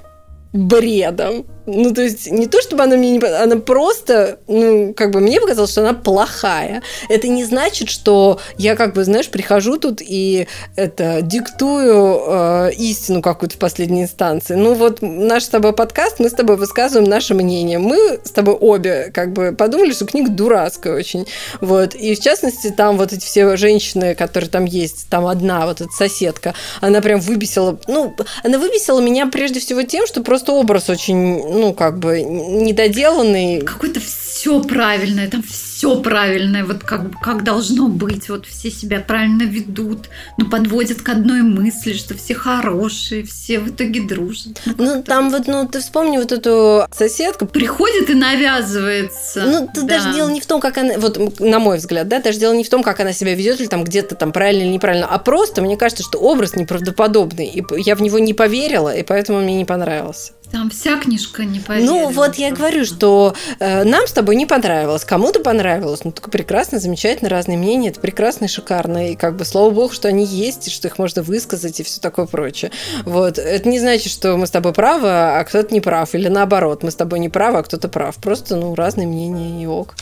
бредом. 0.53 1.47
Ну, 1.67 1.95
то 1.95 2.03
есть, 2.03 2.31
не 2.31 2.47
то, 2.47 2.61
чтобы 2.61 2.83
она 2.83 2.97
мне 2.97 3.13
не... 3.13 3.19
Она 3.25 3.57
просто, 3.57 4.39
ну, 4.49 4.93
как 4.95 5.13
бы 5.13 5.21
мне 5.21 5.41
показалось, 5.41 5.71
что 5.71 5.83
она 5.83 5.95
плохая. 5.95 6.83
Это 7.09 7.29
не 7.29 7.45
значит, 7.45 7.89
что 7.89 8.41
я, 8.59 8.75
как 8.75 8.95
бы, 8.95 9.05
знаешь, 9.05 9.29
прихожу 9.29 9.79
тут 9.79 10.01
и 10.01 10.49
это 10.77 11.21
диктую 11.23 12.21
э, 12.27 12.73
истину 12.79 13.23
какую-то 13.23 13.57
в 13.57 13.59
последней 13.59 14.03
инстанции. 14.03 14.55
Ну, 14.55 14.75
вот 14.75 14.99
наш 15.03 15.45
с 15.45 15.49
тобой 15.49 15.73
подкаст, 15.73 16.19
мы 16.19 16.31
с 16.31 16.33
тобой 16.33 16.57
высказываем 16.57 17.09
наше 17.09 17.35
мнение. 17.35 17.79
Мы 17.79 18.19
с 18.25 18.31
тобой 18.31 18.55
обе, 18.55 19.13
как 19.15 19.33
бы, 19.33 19.53
подумали, 19.53 19.93
что 19.93 20.05
книга 20.05 20.31
дурацкая 20.31 20.95
очень. 20.97 21.27
Вот. 21.61 21.95
И, 21.95 22.17
в 22.17 22.21
частности, 22.21 22.71
там 22.71 22.97
вот 22.97 23.13
эти 23.13 23.25
все 23.25 23.57
женщины, 23.57 24.17
которые 24.17 24.51
там 24.51 24.65
есть, 24.65 25.07
там 25.09 25.27
одна, 25.27 25.67
вот 25.67 25.81
эта 25.81 25.93
соседка, 25.93 26.55
она 26.81 27.01
прям 27.01 27.21
выбесила... 27.21 27.79
Ну, 27.87 28.17
она 28.43 28.59
выбесила 28.59 29.01
меня 29.01 29.27
прежде 29.27 29.61
всего 29.61 29.83
тем, 29.83 30.09
что 30.09 30.23
просто 30.23 30.53
образ 30.53 30.91
очень 30.91 31.52
ну, 31.53 31.75
как 31.75 31.99
бы 31.99 32.23
недоделанный. 32.23 33.61
Какой-то 33.61 34.01
все 34.01 34.61
правильное, 34.61 35.29
там 35.29 35.43
все 35.43 36.01
правильное, 36.01 36.65
вот 36.65 36.83
как, 36.83 37.21
как 37.21 37.45
должно 37.45 37.89
быть, 37.89 38.29
вот 38.29 38.47
все 38.47 38.71
себя 38.71 39.01
правильно 39.01 39.43
ведут, 39.43 40.09
но 40.39 40.47
подводят 40.47 41.03
к 41.03 41.09
одной 41.09 41.43
мысли, 41.43 41.93
что 41.93 42.15
все 42.15 42.35
хорошие, 42.35 43.25
все 43.25 43.61
в 43.61 43.69
итоге 43.69 44.01
дружат. 44.01 44.61
Ну, 44.65 44.75
ну 44.79 45.03
там 45.03 45.31
вот, 45.31 45.47
ну, 45.47 45.69
ты 45.69 45.81
вспомни 45.81 46.19
вот 46.19 46.33
эту 46.33 46.87
соседку. 46.93 47.47
Приходит 47.47 48.11
и 48.11 48.15
навязывается. 48.15 49.43
Ну, 49.43 49.69
да. 49.75 49.83
даже 49.83 50.13
дело 50.15 50.31
не 50.31 50.41
в 50.41 50.47
том, 50.47 50.61
как 50.61 50.79
она, 50.79 50.95
вот, 50.99 51.41
на 51.41 51.59
мой 51.59 51.79
взгляд, 51.79 52.09
да, 52.09 52.21
даже 52.21 52.39
дело 52.39 52.53
не 52.53 52.65
в 52.65 52.69
том, 52.69 52.83
как 52.83 53.01
она 53.01 53.13
себя 53.13 53.35
ведет, 53.35 53.61
или 53.61 53.69
там 53.69 53.85
где-то 53.85 54.15
там 54.15 54.33
правильно 54.33 54.63
или 54.63 54.71
неправильно, 54.71 55.07
а 55.07 55.19
просто, 55.19 55.63
мне 55.63 55.77
кажется, 55.77 56.03
что 56.03 56.19
образ 56.19 56.57
неправдоподобный, 56.57 57.47
и 57.47 57.65
я 57.79 57.95
в 57.97 58.03
него 58.03 58.19
не 58.19 58.35
поверила, 58.35 58.95
и 58.95 59.03
поэтому 59.03 59.41
мне 59.41 59.55
не 59.55 59.65
понравился. 59.65 60.33
Там 60.53 60.69
вся 60.69 60.99
книжка 60.99 61.45
не 61.45 61.61
поверила. 61.61 61.93
Ну, 61.93 62.09
вот 62.11 62.35
я 62.35 62.51
говорю, 62.53 62.85
что 62.85 63.35
э, 63.59 63.85
нам 63.85 64.07
с 64.07 64.13
тобой 64.13 64.37
не 64.37 64.45
понравилось, 64.45 65.03
кому-то 65.05 65.41
понравилось. 65.41 66.05
Ну, 66.05 66.13
только 66.13 66.31
прекрасно, 66.31 66.79
замечательно, 66.79 67.31
разные 67.31 67.57
мнения. 67.57 67.89
Это 67.89 68.01
прекрасно 68.01 68.45
и 68.45 68.49
шикарно. 68.49 69.13
И 69.13 69.17
как 69.17 69.35
бы, 69.37 69.47
слава 69.47 69.71
богу, 69.71 69.95
что 69.95 70.09
они 70.09 70.27
есть, 70.27 70.69
и 70.69 70.71
что 70.71 70.89
их 70.89 70.99
можно 70.99 71.23
высказать, 71.23 71.81
и 71.81 71.83
все 71.83 72.01
такое 72.01 72.27
прочее. 72.27 72.71
Вот. 73.05 73.39
Это 73.39 73.67
не 73.67 73.79
значит, 73.79 74.13
что 74.13 74.37
мы 74.37 74.47
с 74.47 74.51
тобой 74.51 74.75
правы, 74.75 75.09
а 75.09 75.43
кто-то 75.45 75.73
не 75.73 75.81
прав. 75.81 76.15
Или 76.15 76.29
наоборот, 76.29 76.83
мы 76.83 76.91
с 76.91 76.97
тобой 76.97 77.19
не 77.19 77.31
правы, 77.31 77.61
а 77.61 77.63
кто-то 77.63 77.89
прав. 77.89 78.17
Просто, 78.17 78.57
ну, 78.57 78.75
разные 78.75 79.07
мнения 79.07 79.63
и 79.63 79.67
ок. 79.67 79.95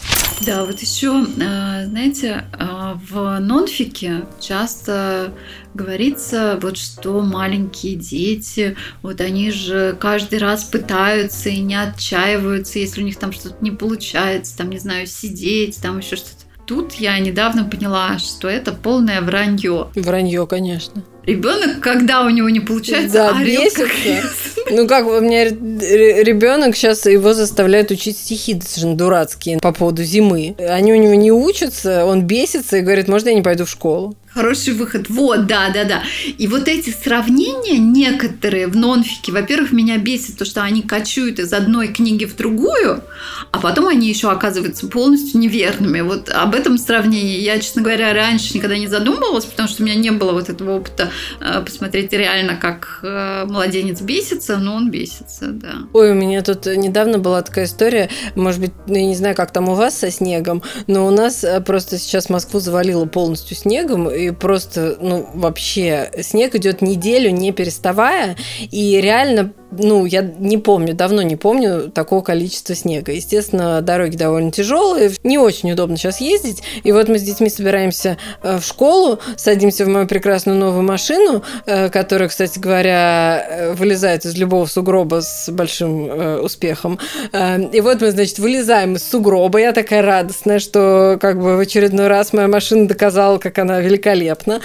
Да, 0.47 0.65
вот 0.65 0.81
еще, 0.81 1.25
э, 1.39 1.87
знаете, 1.87 2.45
э, 2.59 2.95
в 3.11 3.39
нонфике 3.41 4.25
часто 4.41 5.35
говорится, 5.75 6.59
вот 6.63 6.79
что 6.79 7.21
маленькие 7.21 7.97
дети, 7.97 8.77
вот 9.03 9.21
они 9.21 9.51
же 9.51 9.97
каждый 10.01 10.39
раз 10.39 10.65
пытаются 10.65 11.51
и 11.51 11.61
не 11.61 11.75
отчаиваются, 11.75 12.79
если 12.79 13.03
у 13.03 13.05
них 13.05 13.19
там 13.19 13.33
что-то 13.33 13.57
не 13.61 13.71
получается, 13.71 14.57
там, 14.57 14.71
не 14.71 14.79
знаю, 14.79 15.07
сидеть, 15.07 15.81
там 15.83 15.99
еще 15.99 16.17
что-то. 16.17 16.41
Тут 16.67 16.95
я 16.95 17.19
недавно 17.19 17.65
поняла, 17.65 18.19
что 18.19 18.49
это 18.49 18.73
полное 18.73 19.21
вранье. 19.23 19.89
Вранье, 19.97 20.47
конечно. 20.47 21.03
Ребенок, 21.25 21.81
когда 21.81 22.23
у 22.23 22.31
него 22.31 22.49
не 22.49 22.61
получается, 22.61 23.13
да, 23.13 23.31
орёт, 23.37 23.65
бесится. 23.65 23.87
Как 23.87 23.91
ну 24.71 24.87
как, 24.87 25.07
у 25.07 25.21
меня 25.21 25.45
ребенок 25.45 26.77
сейчас 26.77 27.07
его 27.07 27.35
заставляют 27.35 27.91
учить 27.91 28.19
стихи 28.19 28.61
совершенно 28.61 28.97
дурацкие 28.97 29.59
по 29.59 29.73
поводу 29.73 30.03
зимы. 30.03 30.55
Они 30.59 30.93
у 30.93 30.97
него 30.97 31.15
не 31.15 31.33
учатся, 31.33 32.05
он 32.05 32.23
бесится 32.23 32.79
и 32.79 32.81
говорит, 32.81 33.09
можно 33.09 33.29
я 33.29 33.35
не 33.35 33.43
пойду 33.43 33.65
в 33.65 33.71
школу? 33.71 34.15
Хороший 34.33 34.75
выход. 34.75 35.09
Вот, 35.09 35.47
да, 35.47 35.71
да, 35.71 35.85
да. 35.85 36.03
И 36.39 36.47
вот 36.47 36.69
эти 36.69 36.91
сравнения 36.91 37.79
некоторые 37.79 38.69
в 38.69 38.77
нонфике, 38.77 39.33
во-первых, 39.33 39.73
меня 39.73 39.99
бесит 39.99 40.39
то, 40.39 40.45
что 40.45 40.63
они 40.63 40.83
кочуют 40.83 41.41
из 41.41 41.53
одной 41.53 41.89
книги 41.89 42.25
в 42.27 42.37
другую, 42.37 43.03
а 43.51 43.59
потом 43.59 43.89
они 43.89 44.09
еще 44.09 44.31
оказываются 44.31 44.87
полностью 44.87 45.41
неверными. 45.41 46.01
Вот 46.03 46.29
об 46.29 46.55
этом 46.55 46.79
сравнении 46.79 47.41
я, 47.41 47.59
честно 47.59 47.83
говоря, 47.83 48.15
раньше 48.15 48.55
никогда 48.55 48.79
не 48.79 48.87
задумывалась, 48.87 49.47
потому 49.47 49.69
что 49.69 49.83
у 49.83 49.87
меня 49.87 49.97
не 49.97 50.11
было 50.11 50.31
вот 50.31 50.49
этого 50.49 50.77
опыта 50.77 51.11
э, 51.41 51.61
посмотреть 51.63 52.13
реально, 52.13 52.55
как 52.55 53.01
э, 53.03 53.47
младенец 53.47 54.01
бесится, 54.01 54.59
но 54.59 54.77
он 54.77 54.93
бесится, 54.93 55.49
да. 55.49 55.75
Ой, 55.93 56.13
у 56.13 56.15
меня 56.15 56.43
тут 56.43 56.67
недавно 56.67 57.19
была 57.19 57.43
такая 57.43 57.65
история, 57.65 58.09
может 58.37 58.61
быть, 58.61 58.73
ну, 58.87 58.95
я 58.95 59.07
не 59.07 59.17
знаю, 59.17 59.35
как 59.35 59.53
там 59.53 59.69
у 59.69 59.75
вас 59.75 59.99
со 59.99 60.11
снегом, 60.13 60.63
но 60.87 61.05
у 61.05 61.11
нас 61.11 61.43
э, 61.43 61.61
просто 61.61 61.99
сейчас 61.99 62.31
Москву 62.31 62.61
завалило 62.61 63.07
полностью 63.07 63.57
снегом, 63.57 64.09
и 64.21 64.31
просто, 64.31 64.97
ну, 65.01 65.29
вообще, 65.35 66.11
снег 66.21 66.55
идет 66.55 66.83
неделю, 66.83 67.31
не 67.31 67.53
переставая, 67.53 68.37
и 68.71 69.01
реально 69.01 69.53
ну, 69.71 70.05
я 70.05 70.23
не 70.23 70.59
помню, 70.59 70.95
давно 70.95 71.23
не 71.23 71.37
помню 71.37 71.91
такого 71.91 72.23
количества 72.23 72.75
снега. 72.75 73.13
Естественно, 73.13 73.81
дороги 73.81 74.17
довольно 74.17 74.51
тяжелые, 74.51 75.13
не 75.23 75.39
очень 75.39 75.73
удобно 75.73 75.97
сейчас 75.97 76.21
ездить. 76.21 76.63
И 76.83 76.93
вот 76.93 77.09
мы 77.09 77.19
с 77.19 77.23
детьми 77.23 77.49
собираемся 77.49 78.17
э, 78.43 78.59
в 78.59 78.65
школу, 78.65 79.19
садимся 79.37 79.85
в 79.85 79.89
мою 79.89 80.07
прекрасную 80.07 80.59
новую 80.59 80.83
машину, 80.83 81.43
э, 81.67 81.89
которая, 81.89 82.29
кстати 82.29 82.59
говоря, 82.59 83.47
э, 83.49 83.73
вылезает 83.75 84.25
из 84.25 84.37
любого 84.37 84.67
сугроба 84.67 85.21
с 85.23 85.49
большим 85.51 86.41
успехом. 86.41 86.99
И 87.73 87.81
вот 87.81 88.01
мы, 88.01 88.11
значит, 88.11 88.39
вылезаем 88.39 88.97
из 88.97 89.09
сугроба. 89.09 89.59
Я 89.59 89.73
такая 89.73 90.03
радостная, 90.03 90.59
что 90.59 91.19
как 91.21 91.41
бы 91.41 91.57
в 91.57 91.61
очередной 91.61 92.09
раз 92.09 92.33
моя 92.33 92.49
машина 92.49 92.89
доказала, 92.89 93.39
как 93.39 93.59
она 93.59 93.81
великолепна. 93.81 94.61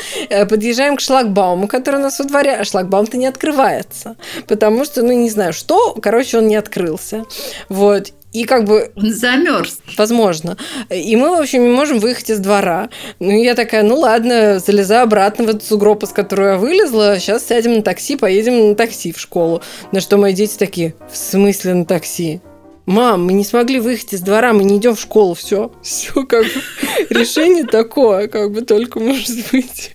Подъезжаем 0.50 0.98
к 0.98 1.02
шлагбауму, 1.02 1.68
который 1.68 2.00
у 2.00 2.04
нас 2.04 2.20
во 2.20 2.26
дворе, 2.26 2.56
а 2.56 2.64
шлагбаум-то 2.64 3.18
не 3.18 3.28
открывается, 3.28 4.16
потому 4.48 4.86
что 4.86 4.95
что, 4.96 5.04
ну, 5.04 5.12
не 5.12 5.30
знаю, 5.30 5.52
что, 5.52 5.94
короче, 6.02 6.38
он 6.38 6.48
не 6.48 6.56
открылся. 6.56 7.26
Вот. 7.68 8.14
И 8.32 8.46
как 8.46 8.64
бы... 8.64 8.92
Он 8.96 9.12
замерз. 9.12 9.80
Возможно. 9.98 10.58
И 10.90 11.18
мы, 11.18 11.36
в 11.36 11.42
общем, 11.42 11.64
не 11.64 11.70
можем 11.70 12.00
выехать 12.00 12.30
из 12.30 12.40
двора. 12.40 12.90
Ну, 13.20 13.32
я 13.32 13.56
такая, 13.56 13.84
ну 13.84 14.00
ладно, 14.00 14.60
залезаю 14.60 15.04
обратно 15.04 15.44
в 15.44 15.50
эту 15.50 15.66
сугроб, 15.66 16.04
из 16.04 16.10
которой 16.10 16.54
я 16.54 16.58
вылезла. 16.58 17.20
Сейчас 17.20 17.46
сядем 17.46 17.74
на 17.74 17.82
такси, 17.82 18.16
поедем 18.16 18.70
на 18.70 18.76
такси 18.76 19.12
в 19.12 19.20
школу. 19.20 19.62
На 19.92 20.00
что 20.00 20.16
мои 20.16 20.32
дети 20.32 20.56
такие, 20.58 20.96
в 21.12 21.18
смысле 21.18 21.74
на 21.74 21.86
такси? 21.86 22.40
Мам, 22.86 23.26
мы 23.26 23.34
не 23.34 23.44
смогли 23.44 23.82
выехать 23.82 24.14
из 24.14 24.22
двора, 24.22 24.54
мы 24.54 24.64
не 24.64 24.78
идем 24.78 24.96
в 24.96 25.02
школу, 25.02 25.34
все, 25.34 25.74
все 25.82 26.24
как 26.24 26.46
бы 26.46 26.62
решение 27.10 27.66
такое, 27.66 28.30
как 28.30 28.52
бы 28.52 28.62
только 28.62 29.02
может 29.02 29.52
быть. 29.52 29.92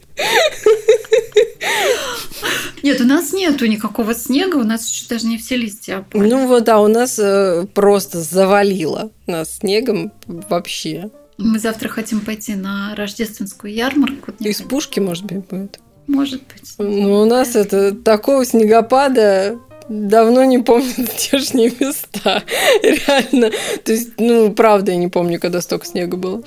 Нет, 2.83 3.01
у 3.01 3.05
нас 3.05 3.33
нету 3.33 3.67
никакого 3.67 4.15
снега, 4.15 4.57
у 4.57 4.65
нас 4.65 4.89
еще 4.89 5.07
даже 5.09 5.27
не 5.27 5.39
все 5.39 5.57
листья 5.57 5.99
опали. 5.99 6.29
Ну 6.29 6.47
вот, 6.47 6.65
да, 6.65 6.81
у 6.81 6.89
нас 6.89 7.19
э, 7.19 7.67
просто 7.75 8.21
завалило 8.21 9.11
нас 9.27 9.59
снегом 9.59 10.13
вообще. 10.27 11.11
Мы 11.39 11.59
завтра 11.59 11.89
хотим 11.89 12.21
пойти 12.21 12.55
на 12.55 12.95
рождественскую 12.95 13.73
ярмарку. 13.73 14.33
Из 14.41 14.61
пушки, 14.61 15.01
может 15.01 15.25
быть, 15.25 15.47
будет? 15.47 15.81
Может 16.07 16.43
быть. 16.43 16.75
Ну, 16.79 17.21
у 17.21 17.25
нас 17.25 17.57
это 17.57 17.95
такого 17.95 18.45
снегопада 18.45 19.59
давно 19.89 20.45
не 20.45 20.59
помню 20.59 20.93
здешние 20.97 21.73
места. 21.81 22.43
Реально. 22.83 23.51
То 23.85 23.93
есть, 23.93 24.13
ну, 24.19 24.53
правда, 24.53 24.93
я 24.93 24.97
не 24.97 25.09
помню, 25.09 25.41
когда 25.41 25.61
столько 25.61 25.87
снега 25.87 26.17
было. 26.17 26.43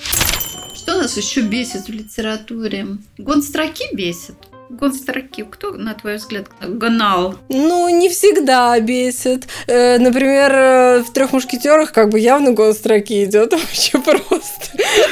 Что 0.74 0.98
нас 0.98 1.16
еще 1.18 1.42
бесит 1.42 1.88
в 1.88 1.90
литературе? 1.90 2.88
Гон 3.18 3.42
строки 3.42 3.84
бесит. 3.94 4.36
Гон 4.80 4.94
строки. 4.94 5.46
Кто, 5.50 5.72
на 5.72 5.94
твой 5.94 6.16
взгляд, 6.16 6.48
гонал? 6.60 7.36
Ну, 7.50 7.90
не 7.90 8.10
всегда 8.10 8.80
бесит. 8.80 9.44
Э, 9.68 10.00
например, 10.00 10.52
э, 10.52 11.04
в 11.04 11.14
трех 11.14 11.32
мушкетерах 11.32 11.92
как 11.92 12.10
бы 12.10 12.20
явно 12.20 12.54
гон 12.54 12.74
строки 12.74 13.24
идет 13.24 13.52
вообще 13.54 14.00
просто 14.00 14.64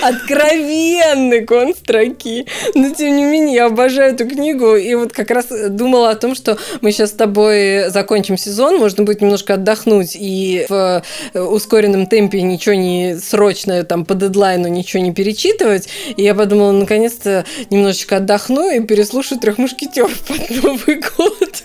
откровенный 0.02 1.42
гон 1.42 1.76
строки. 1.76 2.48
Но 2.74 2.90
тем 2.90 3.16
не 3.16 3.24
менее, 3.24 3.56
я 3.56 3.66
обожаю 3.68 4.16
эту 4.16 4.28
книгу. 4.28 4.76
И 4.76 4.96
вот 4.96 5.14
как 5.14 5.30
раз 5.30 5.48
думала 5.70 6.10
о 6.10 6.16
том, 6.16 6.34
что 6.34 6.58
мы 6.82 6.92
сейчас 6.92 7.12
с 7.12 7.14
тобой 7.14 7.90
закончим 7.90 8.38
сезон, 8.38 8.78
можно 8.78 9.04
будет 9.04 9.22
немножко 9.22 9.54
отдохнуть 9.54 10.16
и 10.20 10.66
в 10.70 11.04
э, 11.34 11.40
ускоренном 11.40 12.08
темпе 12.08 12.42
ничего 12.42 12.74
не 12.74 13.16
срочно 13.16 13.84
там 13.84 14.06
по 14.06 14.16
дедлайну 14.16 14.68
ничего 14.70 15.04
не 15.04 15.14
перечитывать. 15.14 15.88
И 16.18 16.24
я 16.24 16.34
подумала, 16.34 16.72
наконец-то 16.72 17.46
немножечко 17.70 18.18
отдохну 18.18 18.72
и 18.72 18.80
переслушаю 18.80 19.40
трех 19.40 19.51
мушкетеров 19.58 20.18
под 20.22 20.64
Новый 20.64 21.02
год. 21.18 21.64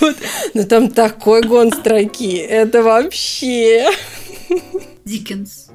Вот. 0.00 0.16
Но 0.54 0.64
там 0.64 0.90
такой 0.90 1.42
гон 1.42 1.72
строки. 1.72 2.36
Это 2.36 2.82
вообще... 2.82 3.88
Диккенс. 5.04 5.68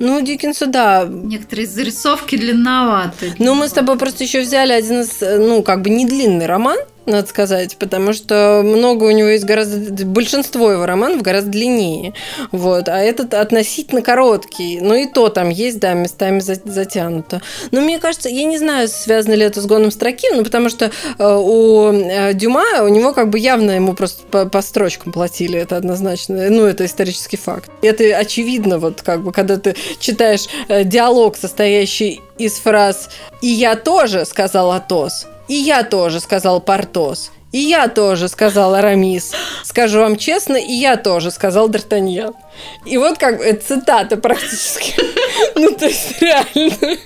Ну, 0.00 0.20
Диккенса, 0.20 0.66
да. 0.66 1.06
Некоторые 1.08 1.66
зарисовки 1.68 2.36
длинноваты. 2.36 3.34
Ну, 3.38 3.54
мы 3.54 3.68
с 3.68 3.72
тобой 3.72 3.96
просто 3.96 4.24
еще 4.24 4.40
взяли 4.40 4.72
один 4.72 5.02
из, 5.02 5.20
ну, 5.20 5.62
как 5.62 5.82
бы 5.82 5.90
не 5.90 6.06
длинный 6.06 6.46
роман, 6.46 6.78
надо 7.06 7.28
сказать, 7.28 7.76
потому 7.78 8.12
что 8.12 8.62
много 8.64 9.04
у 9.04 9.10
него 9.10 9.28
есть 9.28 9.44
гораздо... 9.44 10.04
Большинство 10.04 10.70
его 10.72 10.86
романов 10.86 11.22
гораздо 11.22 11.50
длиннее. 11.50 12.14
Вот. 12.52 12.88
А 12.88 12.98
этот 12.98 13.34
относительно 13.34 14.02
короткий. 14.02 14.80
Но 14.80 14.94
и 14.94 15.06
то 15.06 15.28
там 15.28 15.50
есть, 15.50 15.80
да, 15.80 15.92
местами 15.92 16.40
затянуто. 16.40 17.42
Но 17.70 17.80
мне 17.80 17.98
кажется, 17.98 18.28
я 18.28 18.44
не 18.44 18.58
знаю, 18.58 18.88
связано 18.88 19.34
ли 19.34 19.44
это 19.44 19.60
с 19.60 19.66
гоном 19.66 19.90
строки, 19.90 20.28
но 20.34 20.44
потому 20.44 20.68
что 20.68 20.90
э, 21.18 21.36
у 21.36 21.92
э, 21.92 22.34
Дюма, 22.34 22.82
у 22.82 22.88
него 22.88 23.12
как 23.12 23.30
бы 23.30 23.38
явно 23.38 23.72
ему 23.72 23.94
просто 23.94 24.22
по, 24.30 24.46
по 24.46 24.62
строчкам 24.62 25.12
платили, 25.12 25.58
это 25.58 25.76
однозначно. 25.76 26.48
Ну, 26.50 26.64
это 26.64 26.86
исторический 26.86 27.36
факт. 27.36 27.70
Это 27.82 28.16
очевидно, 28.16 28.78
вот 28.78 29.02
как 29.02 29.22
бы, 29.22 29.32
когда 29.32 29.58
ты 29.58 29.74
читаешь 29.98 30.46
э, 30.68 30.84
диалог, 30.84 31.36
состоящий 31.36 32.20
из 32.38 32.54
фраз 32.54 33.10
«И 33.40 33.46
я 33.46 33.76
тоже», 33.76 34.24
сказал 34.24 34.72
Атос, 34.72 35.26
и 35.48 35.54
я 35.54 35.82
тоже, 35.84 36.20
сказал 36.20 36.60
Портос. 36.60 37.30
И 37.52 37.58
я 37.58 37.86
тоже, 37.86 38.28
сказал 38.28 38.74
Арамис. 38.74 39.30
Скажу 39.62 40.00
вам 40.00 40.16
честно, 40.16 40.56
и 40.56 40.72
я 40.72 40.96
тоже, 40.96 41.30
сказал 41.30 41.70
Д'Артаньян. 41.70 42.34
И 42.84 42.98
вот 42.98 43.16
как 43.18 43.38
бы 43.38 43.52
цитата 43.52 44.16
практически. 44.16 44.94
Ну, 45.56 45.70
то 45.72 45.86
есть 45.86 46.20
реально. 46.20 46.96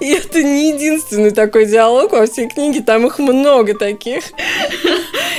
И 0.00 0.12
это 0.12 0.42
не 0.42 0.72
единственный 0.72 1.30
такой 1.30 1.66
диалог 1.66 2.12
во 2.12 2.26
всей 2.26 2.48
книге, 2.48 2.80
там 2.82 3.06
их 3.06 3.18
много 3.18 3.74
таких. 3.74 4.24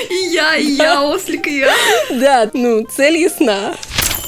И 0.09 0.33
я, 0.33 0.55
и 0.55 0.71
я, 0.71 1.03
ослик, 1.03 1.47
и 1.47 1.59
я. 1.59 1.73
Да, 2.11 2.49
ну, 2.53 2.85
цель 2.85 3.17
ясна. 3.17 3.75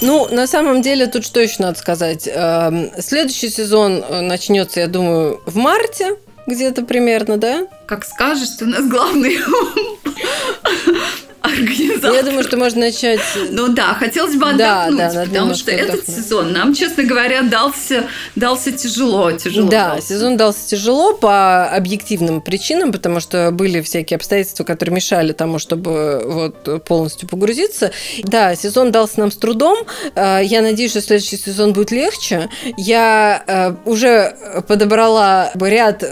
Ну, 0.02 0.28
на 0.30 0.48
самом 0.48 0.82
деле, 0.82 1.08
тут 1.08 1.26
что 1.26 1.40
еще 1.40 1.56
надо 1.60 1.78
сказать? 1.78 2.28
Эм, 2.32 2.92
следующий 3.00 3.50
сезон 3.50 4.04
э, 4.08 4.22
начнется, 4.22 4.82
я 4.82 4.88
думаю, 4.88 5.42
в 5.46 5.56
марте 5.56 6.18
где-то 6.48 6.84
примерно, 6.84 7.38
да? 7.38 7.68
Как 7.86 8.06
скажешь, 8.06 8.50
ты 8.50 8.66
у 8.66 8.68
нас 8.68 8.88
главный 8.88 9.38
организатор. 12.04 12.14
Я 12.14 12.24
думаю, 12.24 12.44
что 12.44 12.58
можно 12.58 12.82
начать... 12.82 13.20
Ну 13.52 13.68
да, 13.70 13.94
хотелось 13.94 14.36
бы 14.36 14.50
отдохнуть, 14.50 14.98
да, 14.98 15.14
да, 15.14 15.26
потому 15.26 15.54
что 15.54 15.72
отдохнуть. 15.72 16.00
этот 16.00 16.16
сезон 16.16 16.54
нам, 16.54 16.74
честно 16.74 17.04
говоря, 17.04 17.42
дался, 17.44 18.06
дался 18.36 18.72
тяжело, 18.72 19.32
тяжело. 19.32 19.70
Да, 19.70 19.94
дался. 19.94 20.08
сезон 20.08 20.38
дался 20.38 20.68
тяжело 20.68 21.14
по 21.14 21.66
объективным 21.70 22.42
причинам, 22.42 22.92
потому 22.92 23.20
что 23.20 23.52
были 23.52 23.82
всякие 23.82 24.16
обстоятельства, 24.16 24.64
которые 24.64 24.96
мешали 24.96 25.34
тому, 25.34 25.60
чтобы 25.60 26.22
вот 26.26 26.84
полностью 26.86 27.28
погрузиться. 27.28 27.92
Да, 28.24 28.56
сезон 28.56 28.92
дался 28.92 29.20
нам 29.20 29.32
с 29.32 29.38
трудом. 29.38 29.80
А, 30.16 30.40
я 30.40 30.62
надеюсь, 30.62 30.92
что 30.92 31.02
следующий 31.02 31.38
сезон 31.38 31.74
будет 31.74 31.92
легче. 31.92 32.50
Я 32.78 33.44
а, 33.48 33.76
уже 33.86 34.36
подобрала 34.68 35.52
ряд 35.56 36.04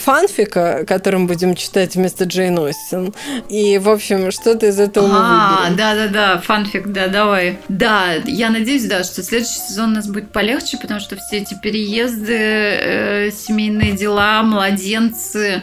фанфика, 0.00 0.84
которым 0.86 1.26
будем 1.26 1.54
читать 1.54 1.94
вместо 1.94 2.24
Джейн 2.24 2.58
Остин. 2.58 3.14
И, 3.48 3.78
в 3.78 3.88
общем, 3.88 4.30
что-то 4.30 4.66
из 4.66 4.78
этого 4.78 5.06
мы 5.06 5.27
выберем. 5.28 5.76
да-да-да, 5.76 6.38
фанфик, 6.40 6.88
да, 6.88 7.08
давай. 7.08 7.58
Да, 7.68 8.14
я 8.24 8.50
надеюсь, 8.50 8.86
да, 8.86 9.04
что 9.04 9.22
следующий 9.22 9.60
сезон 9.60 9.90
у 9.90 9.94
нас 9.94 10.08
будет 10.08 10.32
полегче, 10.32 10.78
потому 10.78 11.00
что 11.00 11.16
все 11.16 11.38
эти 11.38 11.54
переезды, 11.60 12.36
э, 12.36 13.30
семейные 13.30 13.92
дела, 13.92 14.42
младенцы 14.42 15.62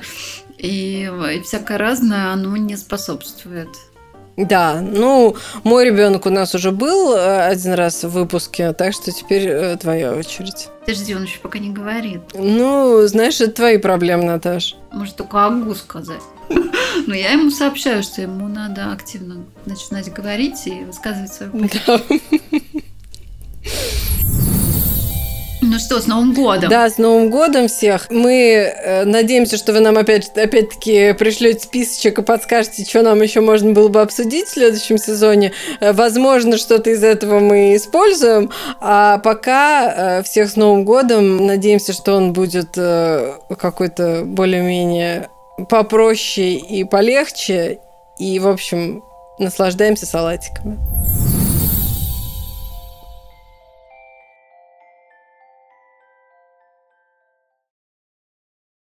и, 0.57 1.11
и 1.33 1.41
всякое 1.41 1.77
разное, 1.77 2.31
оно 2.31 2.55
не 2.57 2.77
способствует. 2.77 3.69
Да, 4.37 4.81
ну, 4.81 5.35
мой 5.63 5.85
ребенок 5.85 6.25
у 6.25 6.29
нас 6.29 6.53
уже 6.55 6.71
был 6.71 7.15
э, 7.15 7.47
один 7.47 7.73
раз 7.73 8.03
в 8.03 8.09
выпуске, 8.09 8.73
так 8.73 8.93
что 8.93 9.11
теперь 9.11 9.47
э, 9.47 9.77
твоя 9.77 10.13
очередь. 10.13 10.67
Подожди, 10.81 11.15
он 11.15 11.23
еще 11.23 11.39
пока 11.39 11.57
не 11.57 11.69
говорит. 11.69 12.21
Ну, 12.33 13.07
знаешь, 13.07 13.39
это 13.39 13.53
твои 13.53 13.77
проблемы, 13.77 14.23
Наташ. 14.25 14.75
Может, 14.91 15.15
только 15.15 15.45
Агу 15.45 15.73
сказать. 15.73 16.21
Но 17.07 17.13
я 17.13 17.31
ему 17.31 17.51
сообщаю, 17.51 18.03
что 18.03 18.21
ему 18.21 18.47
надо 18.47 18.91
активно 18.91 19.45
начинать 19.65 20.11
говорить 20.13 20.65
и 20.65 20.83
высказывать 20.83 21.33
свою 21.33 21.51
позицию. 21.51 21.99
Ну 25.67 25.79
что, 25.79 25.99
с 25.99 26.05
Новым 26.05 26.33
годом! 26.33 26.69
Да, 26.69 26.89
с 26.89 26.97
Новым 26.97 27.29
годом 27.29 27.67
всех! 27.67 28.07
Мы 28.09 28.31
э, 28.31 29.03
надеемся, 29.03 29.57
что 29.57 29.73
вы 29.73 29.79
нам 29.79 29.97
опять, 29.97 30.29
опять-таки 30.37 31.13
пришлете 31.13 31.59
списочек 31.61 32.19
и 32.19 32.21
подскажете, 32.21 32.85
что 32.85 33.01
нам 33.01 33.21
еще 33.21 33.41
можно 33.41 33.71
было 33.73 33.87
бы 33.87 34.01
обсудить 34.01 34.45
в 34.47 34.53
следующем 34.53 34.97
сезоне. 34.97 35.53
Э, 35.79 35.91
возможно, 35.91 36.57
что-то 36.57 36.91
из 36.91 37.03
этого 37.03 37.39
мы 37.39 37.75
используем. 37.75 38.51
А 38.79 39.17
пока 39.17 40.19
э, 40.19 40.23
всех 40.23 40.51
с 40.51 40.55
Новым 40.55 40.85
годом. 40.85 41.45
Надеемся, 41.45 41.93
что 41.93 42.13
он 42.13 42.31
будет 42.31 42.77
э, 42.77 43.33
какой-то 43.57 44.21
более-менее 44.23 45.29
попроще 45.69 46.55
и 46.55 46.83
полегче. 46.83 47.79
И, 48.17 48.39
в 48.39 48.47
общем, 48.47 49.03
наслаждаемся 49.39 50.05
салатиками. 50.05 50.77